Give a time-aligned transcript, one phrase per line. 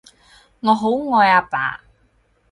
[0.03, 0.07] 我好
[1.11, 1.79] 愛阿爸